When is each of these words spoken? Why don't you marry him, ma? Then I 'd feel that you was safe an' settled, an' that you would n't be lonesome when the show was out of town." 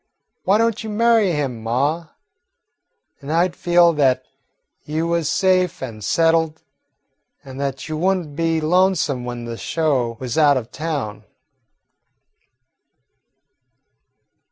Why 0.45 0.57
don't 0.57 0.83
you 0.83 0.89
marry 0.89 1.31
him, 1.31 1.61
ma? 1.61 2.07
Then 3.21 3.29
I 3.29 3.47
'd 3.47 3.55
feel 3.55 3.93
that 3.93 4.23
you 4.83 5.05
was 5.05 5.29
safe 5.29 5.83
an' 5.83 6.01
settled, 6.01 6.63
an' 7.45 7.57
that 7.57 7.87
you 7.87 7.95
would 7.97 8.17
n't 8.17 8.35
be 8.35 8.59
lonesome 8.61 9.25
when 9.25 9.45
the 9.45 9.57
show 9.57 10.17
was 10.19 10.39
out 10.39 10.57
of 10.57 10.71
town." 10.71 11.25